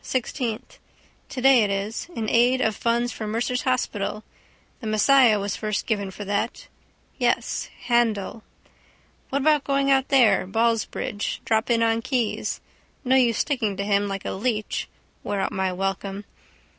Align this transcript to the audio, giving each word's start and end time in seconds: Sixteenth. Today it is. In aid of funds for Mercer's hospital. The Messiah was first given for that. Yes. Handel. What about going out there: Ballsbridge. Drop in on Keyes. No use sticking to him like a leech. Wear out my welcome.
Sixteenth. 0.03 0.79
Today 1.29 1.61
it 1.61 1.69
is. 1.69 2.07
In 2.15 2.27
aid 2.27 2.59
of 2.59 2.75
funds 2.75 3.11
for 3.11 3.27
Mercer's 3.27 3.61
hospital. 3.61 4.23
The 4.79 4.87
Messiah 4.87 5.39
was 5.39 5.55
first 5.55 5.85
given 5.85 6.09
for 6.09 6.25
that. 6.25 6.67
Yes. 7.19 7.69
Handel. 7.83 8.41
What 9.29 9.43
about 9.43 9.63
going 9.63 9.91
out 9.91 10.07
there: 10.09 10.47
Ballsbridge. 10.47 11.41
Drop 11.45 11.69
in 11.69 11.83
on 11.83 12.01
Keyes. 12.01 12.61
No 13.05 13.15
use 13.15 13.37
sticking 13.37 13.77
to 13.77 13.83
him 13.83 14.07
like 14.07 14.25
a 14.25 14.31
leech. 14.31 14.89
Wear 15.23 15.39
out 15.39 15.51
my 15.51 15.71
welcome. 15.71 16.25